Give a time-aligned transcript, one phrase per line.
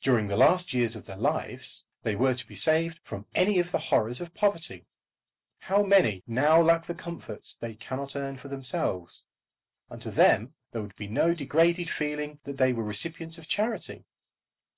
[0.00, 3.72] During the last years of their lives they were to be saved from any of
[3.72, 4.86] the horrors of poverty.
[5.58, 9.24] How many now lack the comforts they cannot earn for themselves?
[9.90, 13.46] And to them there would be no degraded feeling that they were the recipients of
[13.46, 14.06] charity.